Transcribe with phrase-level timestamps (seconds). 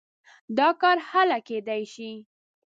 [0.57, 2.11] دا کار هله کېدای شي.